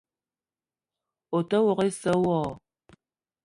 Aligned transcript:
O 1.37 1.39
te 1.49 1.55
ouok 1.61 1.79
issa 1.89 2.11
wo? 2.23 2.39